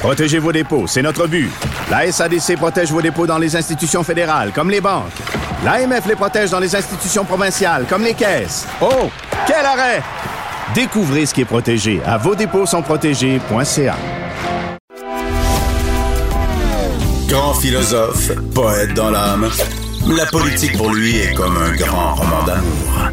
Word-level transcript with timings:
Protégez 0.00 0.38
vos 0.38 0.50
dépôts, 0.50 0.86
c'est 0.86 1.02
notre 1.02 1.26
but. 1.26 1.50
La 1.90 2.10
SADC 2.10 2.56
protège 2.56 2.90
vos 2.90 3.02
dépôts 3.02 3.26
dans 3.26 3.36
les 3.36 3.54
institutions 3.54 4.02
fédérales, 4.02 4.50
comme 4.54 4.70
les 4.70 4.80
banques. 4.80 5.12
L'AMF 5.62 6.06
les 6.06 6.14
protège 6.14 6.48
dans 6.48 6.58
les 6.58 6.74
institutions 6.74 7.22
provinciales, 7.22 7.84
comme 7.86 8.02
les 8.02 8.14
caisses. 8.14 8.66
Oh, 8.80 9.10
quel 9.46 9.64
arrêt! 9.66 10.02
Découvrez 10.74 11.26
ce 11.26 11.34
qui 11.34 11.42
est 11.42 11.44
protégé 11.44 12.00
à 12.06 12.16
vos 12.16 12.34
dépôts 12.34 12.64
sont 12.64 12.80
protégés.ca. 12.80 13.96
Grand 17.28 17.54
philosophe, 17.54 18.32
poète 18.54 18.94
dans 18.94 19.10
l'âme, 19.10 19.50
la 20.08 20.24
politique 20.24 20.78
pour 20.78 20.94
lui 20.94 21.18
est 21.18 21.34
comme 21.34 21.58
un 21.58 21.76
grand 21.76 22.14
roman 22.14 22.42
d'amour. 22.44 23.10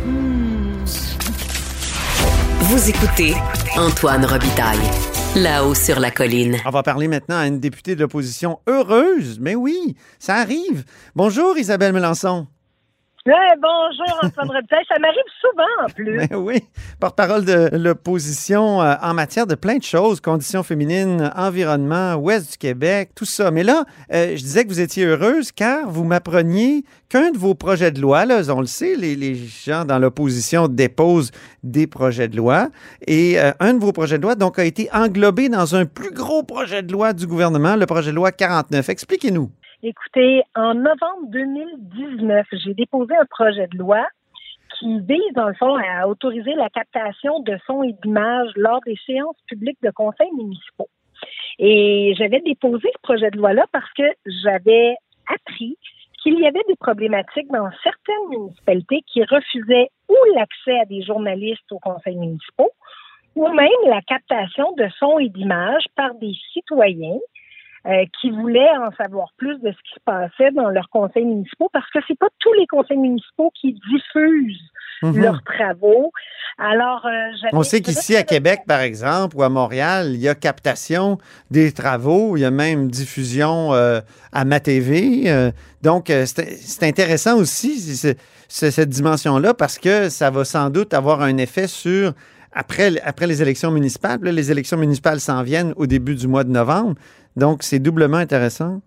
Vous 2.61 2.89
écoutez 2.89 3.35
Antoine 3.75 4.25
Robitaille. 4.25 4.79
Là-haut 5.37 5.75
sur 5.75 5.99
la 5.99 6.09
colline. 6.09 6.57
On 6.65 6.71
va 6.71 6.81
parler 6.81 7.07
maintenant 7.07 7.37
à 7.37 7.45
une 7.45 7.59
députée 7.59 7.95
de 7.95 8.01
l'opposition 8.01 8.59
heureuse. 8.65 9.37
Mais 9.39 9.53
oui, 9.53 9.95
ça 10.17 10.33
arrive. 10.33 10.83
Bonjour 11.15 11.55
Isabelle 11.59 11.93
Melançon. 11.93 12.47
Bonjour 13.61 14.19
Antoine 14.23 14.49
Robitaille. 14.49 14.85
Ça 14.87 14.99
m'arrive 14.99 15.17
souvent 15.41 15.85
en 15.85 15.89
plus. 15.89 16.17
Mais 16.17 16.35
oui, 16.35 16.63
porte-parole 16.99 17.45
de 17.45 17.69
l'opposition 17.73 18.81
euh, 18.81 18.95
en 19.01 19.13
matière 19.13 19.47
de 19.47 19.55
plein 19.55 19.77
de 19.77 19.83
choses, 19.83 20.21
conditions 20.21 20.63
féminines, 20.63 21.31
environnement, 21.35 22.15
ouest 22.15 22.51
du 22.51 22.57
Québec, 22.57 23.11
tout 23.15 23.25
ça. 23.25 23.51
Mais 23.51 23.63
là, 23.63 23.85
euh, 24.13 24.31
je 24.31 24.41
disais 24.41 24.63
que 24.63 24.69
vous 24.69 24.79
étiez 24.79 25.05
heureuse 25.05 25.51
car 25.51 25.89
vous 25.89 26.03
m'appreniez 26.03 26.83
qu'un 27.09 27.31
de 27.31 27.37
vos 27.37 27.55
projets 27.55 27.91
de 27.91 28.01
loi, 28.01 28.25
là, 28.25 28.41
on 28.49 28.61
le 28.61 28.67
sait, 28.67 28.95
les, 28.95 29.15
les 29.15 29.35
gens 29.35 29.85
dans 29.85 29.99
l'opposition 29.99 30.67
déposent 30.67 31.31
des 31.63 31.87
projets 31.87 32.27
de 32.27 32.37
loi, 32.37 32.69
et 33.05 33.39
euh, 33.39 33.51
un 33.59 33.73
de 33.73 33.79
vos 33.79 33.91
projets 33.91 34.17
de 34.17 34.23
loi 34.23 34.35
donc 34.35 34.59
a 34.59 34.65
été 34.65 34.89
englobé 34.93 35.49
dans 35.49 35.75
un 35.75 35.85
plus 35.85 36.11
gros 36.11 36.43
projet 36.43 36.83
de 36.83 36.91
loi 36.91 37.13
du 37.13 37.27
gouvernement, 37.27 37.75
le 37.75 37.85
projet 37.85 38.11
de 38.11 38.15
loi 38.15 38.31
49. 38.31 38.89
Expliquez-nous. 38.89 39.49
Écoutez, 39.83 40.41
en 40.55 40.73
novembre 40.73 41.27
2019, 41.27 42.47
j'ai 42.51 42.73
déposé 42.73 43.15
un 43.15 43.25
projet 43.25 43.67
de 43.67 43.77
loi 43.77 44.07
qui 44.79 44.99
vise, 45.01 45.33
dans 45.35 45.47
le 45.47 45.53
fond, 45.53 45.75
à 45.75 46.07
autoriser 46.07 46.55
la 46.55 46.67
captation 46.71 47.41
de 47.41 47.55
sons 47.67 47.83
et 47.83 47.93
d'images 48.03 48.49
lors 48.55 48.81
des 48.87 48.97
séances 49.05 49.39
publiques 49.45 49.77
de 49.83 49.91
conseils 49.91 50.31
municipaux. 50.35 50.89
Et 51.59 52.15
j'avais 52.17 52.39
déposé 52.41 52.89
ce 52.91 53.01
projet 53.03 53.29
de 53.29 53.37
loi-là 53.37 53.65
parce 53.71 53.91
que 53.93 54.03
j'avais 54.25 54.95
appris 55.27 55.77
qu'il 56.23 56.39
y 56.39 56.47
avait 56.47 56.63
des 56.67 56.75
problématiques 56.79 57.51
dans 57.51 57.69
certaines 57.83 58.29
municipalités 58.29 59.03
qui 59.05 59.23
refusaient 59.25 59.89
ou 60.09 60.15
l'accès 60.33 60.79
à 60.79 60.85
des 60.85 61.03
journalistes 61.03 61.71
aux 61.71 61.79
conseils 61.79 62.17
municipaux 62.17 62.71
ou 63.35 63.47
même 63.49 63.69
la 63.85 64.01
captation 64.01 64.71
de 64.71 64.87
sons 64.97 65.19
et 65.19 65.29
d'images 65.29 65.85
par 65.95 66.15
des 66.15 66.33
citoyens 66.51 67.19
euh, 67.85 68.05
qui 68.19 68.31
voulaient 68.31 68.75
en 68.79 68.91
savoir 69.01 69.29
plus 69.37 69.59
de 69.59 69.71
ce 69.71 69.77
qui 69.77 69.93
se 69.95 69.99
passait 70.03 70.51
dans 70.51 70.69
leurs 70.69 70.89
conseils 70.89 71.25
municipaux 71.25 71.69
parce 71.71 71.89
que 71.91 71.99
c'est 72.07 72.17
pas 72.17 72.27
tous 72.39 72.53
les 72.53 72.65
conseils 72.67 72.97
municipaux 72.97 73.51
qui 73.53 73.73
diffusent 73.73 74.71
mhm. 75.03 75.17
leurs 75.21 75.43
travaux. 75.43 76.11
Alors, 76.57 77.05
euh, 77.05 77.49
on 77.53 77.63
sait 77.63 77.81
qu'ici 77.81 78.15
à 78.15 78.23
Québec, 78.23 78.61
par 78.67 78.79
exemple, 78.81 79.37
ou 79.37 79.43
à 79.43 79.49
Montréal, 79.49 80.07
il 80.15 80.19
y 80.19 80.27
a 80.27 80.33
captation 80.33 81.19
des 81.51 81.71
travaux, 81.71 82.35
il 82.35 82.41
y 82.41 82.45
a 82.45 82.51
même 82.51 82.89
diffusion 82.89 83.73
euh, 83.73 84.01
à 84.33 84.43
ma 84.43 84.59
TV. 84.59 85.51
donc, 85.83 86.07
c'est 86.07 86.83
intéressant 86.83 87.37
aussi 87.37 88.15
cette 88.47 88.89
dimension-là 88.89 89.53
parce 89.53 89.77
que 89.77 90.09
ça 90.09 90.31
va 90.31 90.45
sans 90.45 90.71
doute 90.71 90.93
avoir 90.95 91.21
un 91.21 91.37
effet 91.37 91.67
sur 91.67 92.13
après, 92.57 92.99
après 93.01 93.27
les 93.27 93.41
élections 93.41 93.69
municipales. 93.69 94.19
les 94.23 94.51
élections 94.51 94.77
municipales 94.77 95.19
s'en 95.19 95.43
viennent 95.43 95.73
au 95.75 95.85
début 95.85 96.15
du 96.15 96.27
mois 96.27 96.43
de 96.43 96.49
novembre. 96.49 96.95
Donc, 97.37 97.61
c'est 97.61 97.79
doublement 97.79 98.17
intéressant. 98.17 98.81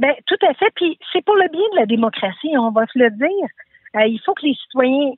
Bien, 0.00 0.12
tout 0.26 0.46
à 0.46 0.52
fait. 0.54 0.70
Puis, 0.74 0.98
c'est 1.12 1.24
pour 1.24 1.36
le 1.36 1.48
bien 1.48 1.62
de 1.72 1.76
la 1.78 1.86
démocratie, 1.86 2.50
on 2.58 2.72
va 2.72 2.84
se 2.86 2.98
le 2.98 3.10
dire. 3.10 3.48
Euh, 3.96 4.06
il 4.06 4.20
faut 4.26 4.34
que 4.34 4.44
les 4.44 4.54
citoyens 4.54 5.12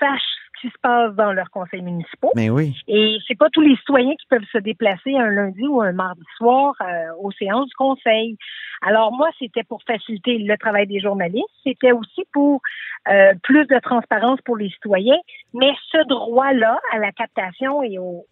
sachent 0.00 0.22
ce 0.56 0.60
qui 0.62 0.72
se 0.72 0.78
passe 0.80 1.14
dans 1.14 1.32
leurs 1.32 1.50
conseils 1.50 1.82
municipaux. 1.82 2.32
Mais 2.34 2.48
oui. 2.48 2.74
Et 2.88 3.18
c'est 3.28 3.36
pas 3.36 3.50
tous 3.50 3.60
les 3.60 3.76
citoyens 3.76 4.14
qui 4.18 4.26
peuvent 4.28 4.48
se 4.50 4.58
déplacer 4.58 5.14
un 5.14 5.28
lundi 5.28 5.66
ou 5.66 5.82
un 5.82 5.92
mardi 5.92 6.24
soir 6.38 6.74
euh, 6.80 7.12
aux 7.20 7.32
séances 7.32 7.68
du 7.68 7.74
conseil. 7.74 8.38
Alors 8.80 9.12
moi, 9.12 9.28
c'était 9.38 9.62
pour 9.62 9.82
faciliter 9.82 10.38
le 10.38 10.56
travail 10.56 10.86
des 10.86 11.00
journalistes. 11.00 11.44
C'était 11.64 11.92
aussi 11.92 12.24
pour 12.32 12.62
euh, 13.08 13.34
plus 13.42 13.66
de 13.66 13.78
transparence 13.78 14.40
pour 14.40 14.56
les 14.56 14.70
citoyens. 14.70 15.20
Mais 15.52 15.72
ce 15.92 16.06
droit-là 16.08 16.80
à 16.92 16.98
la 16.98 17.12
captation 17.12 17.82
et 17.82 17.98
au, 17.98 18.24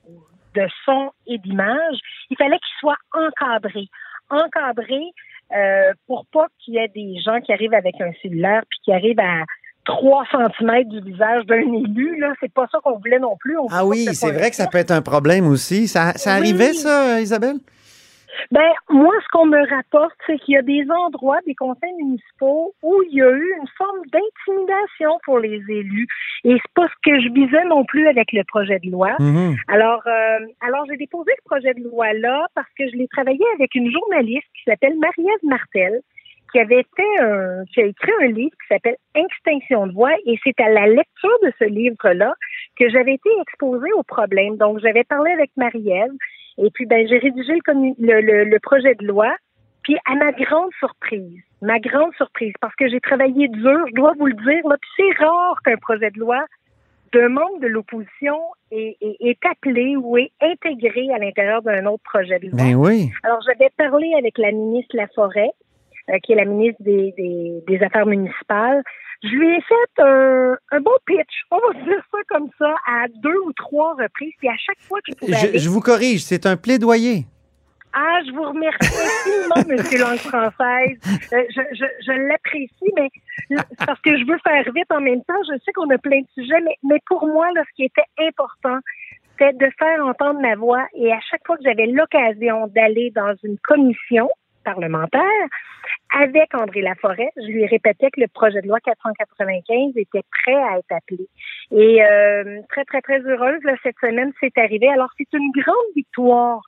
de 0.55 0.67
son 0.85 1.11
et 1.27 1.39
d'image, 1.39 1.99
il 2.31 2.37
fallait 2.37 2.59
qu'il 2.59 2.79
soit 2.81 2.99
encadré. 3.13 3.89
Encadré 4.31 5.01
euh, 5.55 5.93
pour 6.07 6.25
pas 6.33 6.47
qu'il 6.59 6.75
y 6.75 6.79
ait 6.79 6.89
des 6.89 7.21
gens 7.21 7.41
qui 7.41 7.53
arrivent 7.53 7.75
avec 7.75 8.01
un 8.01 8.11
cellulaire 8.23 8.63
puis 8.71 8.79
qui 8.85 8.93
arrivent 8.93 9.21
à 9.21 9.45
3 9.85 10.25
cm 10.31 10.89
du 10.89 11.01
visage 11.01 11.45
d'un 11.47 11.61
élu, 11.61 12.19
là, 12.21 12.33
c'est 12.41 12.53
pas 12.53 12.67
ça 12.71 12.79
qu'on 12.83 12.99
voulait 12.99 13.19
non 13.19 13.37
plus. 13.39 13.57
ah 13.71 13.85
oui, 13.85 14.07
c'est 14.15 14.31
vrai 14.31 14.51
que 14.51 14.57
ça 14.57 14.67
peut 14.67 14.79
être 14.79 14.93
un 14.93 15.03
problème 15.03 15.47
aussi. 15.47 15.89
Ça, 15.89 16.13
ça 16.17 16.35
arrivait, 16.35 16.73
ça, 16.73 17.21
Isabelle? 17.21 17.57
Ben, 18.51 18.71
moi, 18.91 19.15
ce 19.23 19.29
qu'on 19.33 19.47
me 19.47 19.69
rapporte, 19.69 20.17
c'est 20.27 20.39
qu'il 20.39 20.55
y 20.55 20.57
a 20.57 20.63
des 20.63 20.85
endroits, 20.91 21.39
des 21.47 21.55
conseils 21.55 21.95
municipaux, 21.99 22.75
où 22.83 23.03
il 23.11 23.17
y 23.17 23.23
a 23.23 23.31
eu 23.31 23.55
une 23.61 23.69
forme 23.77 24.01
d'intimidation 24.13 25.19
pour 25.25 25.39
les 25.39 25.63
élus. 25.69 26.07
Et 26.45 26.55
c'est 26.55 26.75
pas 26.75 26.89
ce 26.89 27.11
que 27.11 27.21
je 27.21 27.33
visais 27.33 27.65
non 27.65 27.85
plus 27.85 28.09
avec 28.09 28.33
le 28.33 28.43
projet 28.45 28.79
de 28.81 28.91
loi. 28.91 29.13
Mm-hmm. 29.19 29.57
Alors, 29.69 30.03
euh, 30.07 30.47
alors 30.61 30.85
j'ai 30.89 30.97
déposé 30.97 31.33
ce 31.39 31.45
projet 31.45 31.75
de 31.75 31.83
loi-là 31.83 32.47
parce 32.55 32.69
que 32.79 32.89
je 32.89 32.97
l'ai 32.97 33.09
travaillé 33.09 33.45
avec 33.55 33.75
une 33.75 33.91
journaliste 33.91 34.47
qui 34.57 34.63
s'appelle 34.65 34.99
Marie-Ève 34.99 35.45
Martel, 35.49 36.01
qui 36.53 36.61
avait 36.61 36.85
fait 36.97 37.21
un, 37.21 37.65
qui 37.73 37.81
a 37.81 37.87
écrit 37.87 38.13
un 38.23 38.27
livre 38.27 38.51
qui 38.51 38.69
s'appelle 38.69 38.97
Extinction 39.15 39.87
de 39.87 39.93
voix, 39.93 40.13
et 40.27 40.39
c'est 40.45 40.59
à 40.61 40.69
la 40.69 40.87
lecture 40.87 41.39
de 41.43 41.53
ce 41.59 41.65
livre-là 41.65 42.35
que 42.79 42.91
j'avais 42.91 43.15
été 43.15 43.31
exposée 43.41 43.93
au 43.97 44.03
problème. 44.03 44.57
Donc, 44.57 44.79
j'avais 44.81 45.05
parlé 45.05 45.33
avec 45.33 45.51
Marie-Ève, 45.57 46.13
et 46.59 46.71
puis, 46.71 46.87
ben, 46.87 47.07
j'ai 47.09 47.19
rédigé 47.19 47.55
le, 47.99 48.45
le, 48.45 48.59
projet 48.61 48.95
de 48.95 49.07
loi. 49.07 49.35
Puis, 49.83 49.97
à 50.05 50.15
ma 50.15 50.33
grande 50.33 50.71
surprise, 50.79 51.41
ma 51.61 51.79
grande 51.79 52.15
surprise, 52.15 52.53
parce 52.61 52.75
que 52.77 52.89
j'ai 52.89 53.01
travaillé 53.01 53.49
dur, 53.49 53.79
je 53.89 53.95
dois 53.95 54.13
vous 54.19 54.27
le 54.27 54.35
dire, 54.35 54.69
là, 54.69 54.77
c'est 54.97 55.25
rare 55.25 55.57
qu'un 55.65 55.77
projet 55.77 56.11
de 56.11 56.21
loi 56.21 56.45
d'un 57.13 57.29
membre 57.29 57.61
de 57.61 57.67
l'opposition 57.67 58.39
est, 58.71 58.97
est, 59.03 59.39
appelé 59.45 59.97
ou 59.97 60.17
est 60.17 60.33
intégré 60.41 61.13
à 61.13 61.19
l'intérieur 61.19 61.61
d'un 61.61 61.85
autre 61.85 62.03
projet 62.05 62.39
de 62.39 62.47
loi. 62.47 62.57
Ben 62.57 62.75
oui. 62.75 63.11
Alors, 63.23 63.41
j'avais 63.47 63.71
parlé 63.77 64.15
avec 64.19 64.39
la 64.39 64.51
ministre 64.51 64.97
Laforêt, 64.97 65.51
euh, 66.09 66.19
qui 66.23 66.33
est 66.33 66.37
la 66.37 66.47
ministre 66.47 66.83
des, 66.83 67.13
des, 67.19 67.63
des 67.67 67.83
Affaires 67.85 68.07
municipales, 68.07 68.83
je 69.23 69.29
lui 69.29 69.55
ai 69.55 69.61
fait 69.61 70.03
un, 70.03 70.57
un 70.73 70.81
bon 70.81 70.97
pitch, 71.07 71.45
on 71.51 71.59
va 71.59 71.81
dire 71.85 72.03
ça 72.11 72.19
comme 72.29 72.49
ça, 72.59 72.75
à 72.87 73.07
deux 73.09 73.39
ou 73.47 73.53
trois 73.53 73.95
reprises. 73.95 74.35
Puis 74.39 74.49
à 74.49 74.57
chaque 74.57 74.81
fois 74.81 74.99
que 75.01 75.13
je 75.13 75.17
pouvais. 75.17 75.59
Je, 75.59 75.69
vous 75.69 75.81
corrige, 75.81 76.23
c'est 76.23 76.45
un 76.47 76.57
plaidoyer. 76.57 77.25
Ah, 77.93 78.21
je 78.27 78.33
vous 78.33 78.43
remercie 78.43 78.89
infiniment, 78.89 79.69
Monsieur 79.69 79.99
langue 79.99 80.19
française. 80.19 80.99
Euh, 81.33 81.45
je, 81.51 81.61
je, 81.73 81.85
je 82.07 82.13
l'apprécie, 82.13 82.93
mais 82.97 83.11
parce 83.87 84.01
que 84.01 84.19
je 84.19 84.25
veux 84.25 84.39
faire 84.43 84.65
vite 84.75 84.91
en 84.91 85.01
même 85.01 85.23
temps. 85.25 85.43
Je 85.47 85.59
sais 85.65 85.73
qu'on 85.73 85.91
a 85.91 85.99
plein 85.99 86.21
de 86.21 86.27
sujets, 86.35 86.61
mais, 86.65 86.77
mais 86.83 86.99
pour 87.07 87.27
moi, 87.27 87.47
là, 87.55 87.63
ce 87.69 87.75
qui 87.77 87.85
était 87.85 88.03
important, 88.19 88.79
c'était 89.39 89.53
de 89.53 89.71
faire 89.79 90.05
entendre 90.05 90.41
ma 90.41 90.57
voix. 90.57 90.87
Et 90.95 91.13
à 91.13 91.21
chaque 91.31 91.47
fois 91.47 91.57
que 91.57 91.63
j'avais 91.65 91.87
l'occasion 91.87 92.67
d'aller 92.69 93.13
dans 93.15 93.35
une 93.45 93.59
commission 93.59 94.31
parlementaire, 94.63 95.23
avec 96.15 96.55
André 96.55 96.83
Laforêt, 96.83 97.31
je 97.37 97.47
lui 97.47 97.67
répétais 97.67 98.11
que 98.11 98.21
le 98.21 98.29
projet 98.29 98.61
de 98.61 98.69
loi 98.69 98.79
495 98.81 99.93
était 99.97 100.23
prêt 100.43 100.55
à 100.55 100.79
être 100.79 100.93
appelé. 100.93 101.29
Et 101.71 102.03
euh, 102.03 102.61
très, 102.69 102.85
très, 102.85 103.01
très 103.01 103.21
heureuse, 103.21 103.61
cette 103.83 103.97
semaine, 104.01 104.33
c'est 104.41 104.57
arrivé. 104.59 104.89
Alors, 104.89 105.09
c'est 105.17 105.33
une 105.33 105.51
grande 105.53 105.93
victoire, 105.97 106.61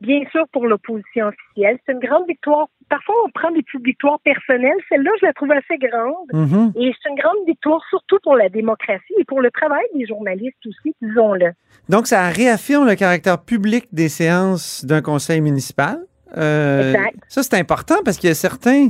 bien 0.00 0.22
sûr, 0.30 0.44
pour 0.52 0.66
l'opposition 0.66 1.26
officielle. 1.26 1.78
C'est 1.84 1.92
une 1.92 2.00
grande 2.00 2.26
victoire 2.26 2.68
parfois, 2.92 3.14
on 3.24 3.30
prend 3.30 3.50
des 3.50 3.62
petites 3.62 3.84
victoires 3.84 4.20
personnelles. 4.20 4.76
Celle-là, 4.90 5.10
je 5.20 5.26
la 5.26 5.32
trouve 5.32 5.50
assez 5.52 5.78
grande. 5.78 6.28
Mhm. 6.32 6.72
Et 6.76 6.92
c'est 6.92 7.08
une 7.08 7.16
grande 7.16 7.46
victoire, 7.46 7.80
surtout 7.88 8.18
pour 8.22 8.36
la 8.36 8.48
démocratie 8.50 9.14
et 9.18 9.24
pour 9.24 9.40
le 9.40 9.50
travail 9.50 9.84
des 9.94 10.06
journalistes 10.06 10.64
aussi, 10.66 10.94
disons-le. 11.00 11.52
Donc, 11.88 12.06
ça 12.06 12.28
réaffirme 12.28 12.86
le 12.86 12.94
caractère 12.94 13.42
public 13.42 13.86
des 13.92 14.08
séances 14.08 14.84
d'un 14.84 15.00
conseil 15.00 15.40
municipal? 15.40 15.98
Euh. 16.36 16.94
Ça, 17.28 17.42
c'est 17.42 17.54
important 17.54 17.96
parce 18.04 18.16
qu'il 18.18 18.28
y 18.28 18.30
a 18.30 18.34
certains 18.34 18.88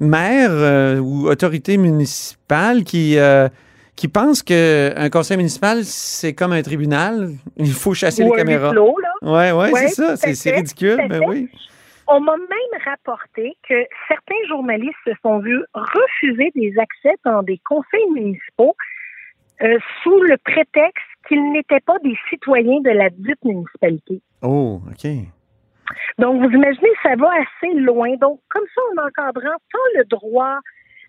maires 0.00 0.50
euh, 0.50 0.98
ou 0.98 1.28
autorités 1.28 1.76
municipales 1.76 2.84
qui, 2.84 3.18
euh, 3.18 3.48
qui 3.96 4.08
pensent 4.08 4.42
qu'un 4.42 5.10
conseil 5.10 5.36
municipal, 5.36 5.84
c'est 5.84 6.34
comme 6.34 6.52
un 6.52 6.62
tribunal. 6.62 7.30
Il 7.56 7.72
faut 7.72 7.94
chasser 7.94 8.24
Ou 8.24 8.32
les 8.32 8.38
caméras. 8.38 8.72
là. 8.72 8.82
Ouais, 9.22 9.52
ouais, 9.52 9.72
Ouais, 9.72 9.88
c'est 9.88 10.16
ça. 10.16 10.16
C'est 10.16 10.50
ridicule. 10.52 11.00
à 11.00 11.08
Ben 11.08 11.22
oui. 11.26 11.48
On 12.12 12.18
m'a 12.20 12.36
même 12.36 12.80
rapporté 12.84 13.56
que 13.68 13.74
certains 14.08 14.48
journalistes 14.48 14.96
se 15.06 15.12
sont 15.22 15.38
vus 15.38 15.62
refuser 15.74 16.50
des 16.56 16.74
accès 16.76 17.14
dans 17.24 17.44
des 17.44 17.60
conseils 17.68 18.10
municipaux 18.12 18.74
euh, 19.62 19.78
sous 20.02 20.20
le 20.22 20.36
prétexte 20.38 21.04
qu'ils 21.28 21.52
n'étaient 21.52 21.80
pas 21.80 21.98
des 22.02 22.16
citoyens 22.28 22.80
de 22.80 22.90
la 22.90 23.10
dite 23.10 23.44
municipalité. 23.44 24.20
Oh, 24.42 24.80
OK. 24.90 25.08
Donc, 26.18 26.42
vous 26.42 26.50
imaginez, 26.50 26.90
ça 27.02 27.16
va 27.16 27.30
assez 27.32 27.74
loin. 27.74 28.14
Donc, 28.16 28.40
comme 28.48 28.66
ça, 28.74 28.80
en 28.94 29.06
encadrant 29.06 29.58
tant 29.72 29.98
le 29.98 30.04
droit 30.04 30.58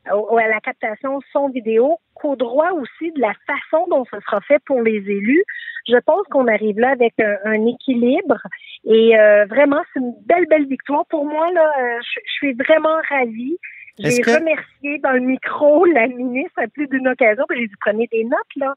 à 0.06 0.48
la 0.48 0.60
captation 0.62 1.20
son 1.32 1.50
vidéo 1.50 1.98
qu'au 2.16 2.36
droit 2.36 2.72
aussi 2.72 3.12
de 3.12 3.22
la 3.22 3.34
façon 3.46 3.86
dont 3.90 4.04
ce 4.06 4.20
sera 4.22 4.42
fait 4.42 4.58
pour 4.66 4.82
les 4.82 4.98
élus, 4.98 5.44
je 5.88 5.98
pense 5.98 6.26
qu'on 6.32 6.48
arrive 6.48 6.80
là 6.80 6.90
avec 6.92 7.14
un, 7.20 7.36
un 7.46 7.68
équilibre. 7.68 8.38
Et 8.86 9.20
euh, 9.20 9.46
vraiment, 9.46 9.82
c'est 9.94 10.00
une 10.00 10.16
belle, 10.26 10.48
belle 10.48 10.66
victoire. 10.68 11.06
Pour 11.08 11.26
moi, 11.26 11.52
là, 11.54 11.72
euh, 11.80 12.00
je, 12.02 12.20
je 12.26 12.32
suis 12.32 12.54
vraiment 12.54 12.98
ravie. 13.10 13.58
J'ai 14.00 14.22
que- 14.22 14.40
remercié 14.40 14.98
dans 15.04 15.12
le 15.12 15.20
micro 15.20 15.86
la 15.86 16.08
ministre 16.08 16.58
à 16.58 16.68
plus 16.68 16.88
d'une 16.88 17.08
occasion. 17.08 17.44
puis 17.48 17.60
J'ai 17.60 17.68
dit 17.68 17.76
prenez 17.82 18.08
des 18.12 18.24
notes 18.24 18.56
là. 18.56 18.74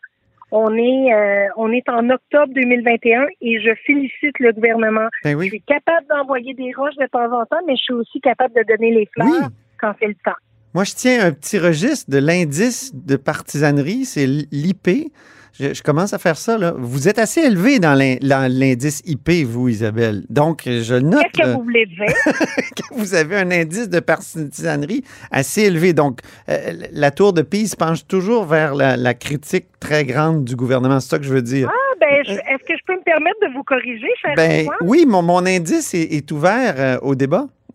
On 0.51 0.75
est 0.77 1.13
euh, 1.13 1.47
on 1.57 1.73
est 1.73 1.89
en 1.89 2.09
octobre 2.11 2.53
2021 2.55 3.27
et 3.41 3.61
je 3.61 3.71
félicite 3.87 4.39
le 4.39 4.53
gouvernement. 4.53 5.09
Ben 5.25 5.33
Je 5.33 5.37
oui. 5.37 5.49
suis 5.49 5.63
capable 5.63 6.07
d'envoyer 6.09 6.55
des 6.55 6.73
roches 6.77 6.97
de 7.01 7.07
temps 7.07 7.33
en 7.33 7.45
temps, 7.47 7.63
mais 7.67 7.77
je 7.77 7.83
suis 7.83 7.95
aussi 7.95 8.21
capable 8.21 8.55
de 8.55 8.63
donner 8.69 8.93
les 8.93 9.07
fleurs 9.15 9.27
Oui. 9.29 9.39
quand 9.81 9.93
c'est 10.01 10.09
le 10.09 10.15
temps. 10.25 10.37
Moi, 10.75 10.83
je 10.85 10.95
tiens 10.95 11.25
un 11.27 11.33
petit 11.33 11.59
registre 11.59 12.11
de 12.11 12.19
l'indice 12.19 12.93
de 12.95 13.17
partisanerie, 13.17 14.05
c'est 14.05 14.27
l'IP. 14.27 15.13
Je, 15.59 15.73
je 15.73 15.83
commence 15.83 16.13
à 16.13 16.19
faire 16.19 16.37
ça. 16.37 16.59
Là. 16.59 16.75
Vous 16.77 17.09
êtes 17.09 17.19
assez 17.19 17.41
élevé 17.41 17.79
dans 17.79 17.95
l'in- 17.95 18.17
dans 18.21 18.51
l'indice 18.53 19.03
IP, 19.07 19.31
vous, 19.47 19.69
Isabelle. 19.69 20.23
Donc, 20.29 20.63
je 20.67 20.95
note 20.95 21.23
Qu'est-ce 21.33 21.49
que 21.51 21.55
vous 21.57 21.63
voulez 21.63 21.87
dire? 21.87 22.07
que 22.77 22.95
vous 22.95 23.15
avez 23.15 23.37
un 23.37 23.51
indice 23.53 23.89
de 23.89 24.01
partisanerie 24.01 25.05
assez 25.31 25.63
élevé. 25.63 25.93
Donc, 25.93 26.21
euh, 26.49 26.73
la 26.93 27.11
tour 27.13 27.33
de 27.33 27.43
Pise 27.43 27.77
penche 27.77 28.07
toujours 28.07 28.45
vers 28.47 28.75
la, 28.75 28.97
la 28.97 29.15
critique 29.15 29.67
très 29.79 30.05
grande 30.05 30.45
du 30.45 30.57
gouvernement. 30.57 30.99
C'est 30.99 31.11
ça 31.11 31.19
que 31.19 31.25
je 31.25 31.33
veux 31.33 31.43
dire. 31.43 31.71
Ah, 31.73 31.95
ben, 32.01 32.25
je- 32.27 32.33
est-ce 32.33 32.65
que 32.67 32.77
je 32.77 32.83
peux 32.87 32.97
me 32.97 33.05
permettre 33.05 33.39
de 33.47 33.53
vous 33.55 33.63
corriger, 33.63 34.09
cher 34.21 34.33
ben 34.37 34.67
oui, 34.81 35.05
mon, 35.07 35.23
mon 35.23 35.47
indice 35.47 35.95
est, 35.95 36.13
est 36.15 36.31
ouvert 36.33 36.75
euh, 36.79 36.99
au 37.03 37.15
débat. 37.15 37.47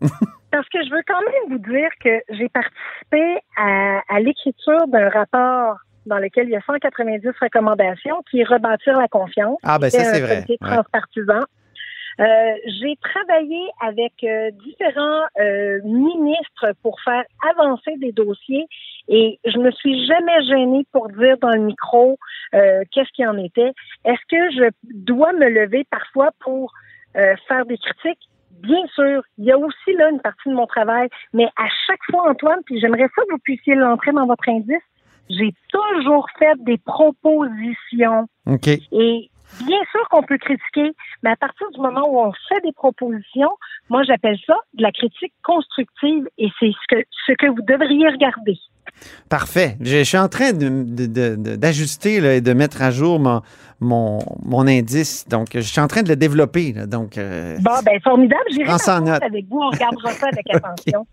Parce 0.52 0.68
que 0.68 0.78
je 0.84 0.90
veux 0.90 1.02
quand 1.06 1.20
même 1.20 1.58
vous 1.58 1.72
dire 1.72 1.88
que 2.04 2.10
j'ai 2.36 2.48
participé 2.48 3.40
à, 3.56 4.00
à 4.08 4.20
l'écriture 4.20 4.86
d'un 4.88 5.08
rapport 5.08 5.76
dans 6.06 6.18
lequel 6.18 6.48
il 6.48 6.52
y 6.52 6.56
a 6.56 6.60
190 6.62 7.28
recommandations 7.40 8.22
qui 8.30 8.40
est 8.40 8.44
rebâtir 8.44 8.98
la 8.98 9.08
confiance. 9.08 9.58
Ah, 9.62 9.78
ben 9.78 9.90
ça, 9.90 10.04
c'est 10.04 10.22
un 10.22 10.26
vrai. 10.26 10.44
Ouais. 10.48 10.56
transpartisan. 10.58 11.40
Euh, 12.18 12.24
j'ai 12.66 12.96
travaillé 13.00 13.60
avec 13.80 14.12
euh, 14.24 14.50
différents 14.50 15.24
euh, 15.40 15.80
ministres 15.84 16.72
pour 16.82 17.00
faire 17.00 17.24
avancer 17.50 17.96
des 17.96 18.12
dossiers 18.12 18.66
et 19.08 19.38
je 19.44 19.58
me 19.58 19.70
suis 19.70 20.06
jamais 20.06 20.42
gênée 20.44 20.86
pour 20.92 21.08
dire 21.08 21.36
dans 21.38 21.50
le 21.50 21.60
micro 21.60 22.18
euh, 22.54 22.82
qu'est-ce 22.92 23.10
qui 23.12 23.26
en 23.26 23.38
était. 23.38 23.72
Est-ce 24.04 24.20
que 24.28 24.50
je 24.52 24.70
dois 24.94 25.32
me 25.32 25.48
lever 25.48 25.84
parfois 25.90 26.30
pour 26.40 26.72
euh, 27.16 27.34
faire 27.48 27.64
des 27.66 27.78
critiques? 27.78 28.28
Bien 28.62 28.86
sûr, 28.94 29.22
il 29.38 29.46
y 29.46 29.52
a 29.52 29.58
aussi 29.58 29.92
là 29.96 30.10
une 30.10 30.20
partie 30.20 30.48
de 30.48 30.54
mon 30.54 30.66
travail, 30.66 31.08
mais 31.32 31.46
à 31.56 31.68
chaque 31.86 32.00
fois, 32.10 32.30
Antoine, 32.30 32.60
puis 32.66 32.78
j'aimerais 32.78 33.08
ça 33.16 33.22
que 33.22 33.32
vous 33.32 33.38
puissiez 33.38 33.74
l'entrer 33.74 34.12
dans 34.12 34.26
votre 34.26 34.46
indice, 34.48 34.82
j'ai 35.30 35.54
toujours 35.72 36.26
fait 36.38 36.62
des 36.64 36.78
propositions. 36.78 38.26
OK. 38.46 38.68
Et 38.68 39.29
bien 39.66 39.78
sûr 39.90 40.08
qu'on 40.10 40.22
peut 40.22 40.38
critiquer, 40.38 40.92
mais 41.22 41.30
à 41.30 41.36
partir 41.36 41.66
du 41.74 41.80
moment 41.80 42.08
où 42.08 42.20
on 42.20 42.32
fait 42.48 42.60
des 42.64 42.72
propositions, 42.72 43.50
moi 43.88 44.02
j'appelle 44.04 44.38
ça 44.46 44.54
de 44.74 44.82
la 44.82 44.92
critique 44.92 45.32
constructive 45.42 46.24
et 46.38 46.48
c'est 46.58 46.70
ce 46.72 46.96
que, 46.96 47.02
ce 47.26 47.32
que 47.32 47.46
vous 47.48 47.62
devriez 47.62 48.08
regarder. 48.08 48.56
Parfait. 49.28 49.76
Je, 49.80 50.02
suis 50.02 50.18
en 50.18 50.28
train 50.28 50.52
de- 50.52 50.84
de- 50.84 51.06
de- 51.06 51.36
de- 51.36 51.56
d'ajuster 51.56 52.16
et 52.36 52.40
de 52.40 52.52
mettre 52.52 52.82
à 52.82 52.90
jour 52.90 53.20
mon, 53.20 53.40
mon, 53.78 54.18
mon 54.44 54.66
indice. 54.66 55.26
Donc, 55.28 55.48
je 55.54 55.60
suis 55.60 55.80
en 55.80 55.86
train 55.86 56.02
de 56.02 56.08
le 56.08 56.16
développer. 56.16 56.72
là. 56.72 56.86
donc, 56.86 57.16
euh, 57.16 57.56
Bon, 57.60 57.70
ben 57.84 57.98
formidable, 58.02 58.42
j'irai 58.50 58.68
avec 59.22 59.46
vous, 59.48 59.58
on 59.60 59.70
regardera 59.70 60.10
ça 60.12 60.26
avec 60.28 60.44
attention. 60.54 61.06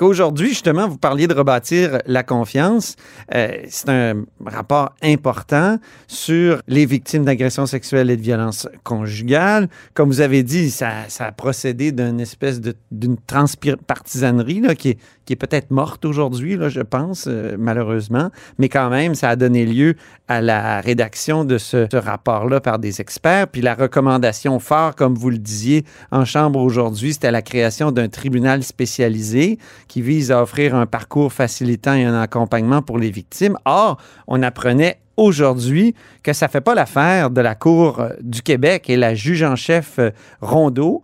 Aujourd'hui, 0.00 0.48
justement, 0.48 0.88
vous 0.88 0.98
parliez 0.98 1.26
de 1.26 1.34
rebâtir 1.34 1.98
la 2.06 2.22
confiance. 2.22 2.96
Euh, 3.34 3.48
c'est 3.68 3.88
un 3.88 4.24
rapport 4.44 4.90
important 5.02 5.76
sur 6.08 6.62
les 6.66 6.86
victimes 6.86 7.21
d'agressions 7.24 7.66
sexuelles 7.66 8.10
et 8.10 8.16
de 8.16 8.22
violences 8.22 8.68
conjugales. 8.84 9.68
Comme 9.94 10.08
vous 10.08 10.20
avez 10.20 10.42
dit, 10.42 10.70
ça, 10.70 10.90
a 11.18 11.32
procédé 11.32 11.92
d'une 11.92 12.20
espèce 12.20 12.60
d'une 12.90 13.16
transpartisanerie 13.26 14.60
là, 14.60 14.74
qui 14.74 14.90
est, 14.90 14.98
qui 15.24 15.32
est 15.32 15.36
peut-être 15.36 15.70
morte 15.70 16.04
aujourd'hui, 16.04 16.58
je 16.68 16.80
pense, 16.80 17.26
euh, 17.28 17.56
malheureusement. 17.58 18.30
Mais 18.58 18.68
quand 18.68 18.90
même, 18.90 19.14
ça 19.14 19.30
a 19.30 19.36
donné 19.36 19.64
lieu 19.64 19.94
à 20.28 20.40
la 20.40 20.80
rédaction 20.80 21.44
de 21.44 21.58
ce, 21.58 21.86
ce 21.90 21.96
rapport-là 21.96 22.60
par 22.60 22.78
des 22.78 23.00
experts. 23.00 23.48
Puis 23.48 23.62
la 23.62 23.74
recommandation 23.74 24.58
phare, 24.58 24.94
comme 24.94 25.14
vous 25.14 25.30
le 25.30 25.38
disiez 25.38 25.84
en 26.10 26.24
Chambre 26.24 26.60
aujourd'hui, 26.60 27.12
c'était 27.12 27.30
la 27.30 27.42
création 27.42 27.92
d'un 27.92 28.08
tribunal 28.08 28.62
spécialisé 28.62 29.58
qui 29.88 30.02
vise 30.02 30.30
à 30.30 30.42
offrir 30.42 30.74
un 30.74 30.86
parcours 30.86 31.32
facilitant 31.32 31.94
et 31.94 32.04
un 32.04 32.20
accompagnement 32.20 32.82
pour 32.82 32.98
les 32.98 33.10
victimes. 33.10 33.56
Or, 33.64 33.98
on 34.26 34.42
apprenait 34.42 34.98
aujourd'hui 35.16 35.94
que 36.22 36.32
ça 36.32 36.48
fait 36.48 36.60
pas 36.60 36.74
l'affaire 36.74 37.30
de 37.30 37.40
la 37.40 37.54
Cour 37.54 38.00
euh, 38.00 38.10
du 38.20 38.42
Québec 38.42 38.88
et 38.88 38.96
la 38.96 39.14
juge 39.14 39.42
en 39.42 39.56
chef 39.56 39.98
euh, 39.98 40.10
Rondeau, 40.40 41.02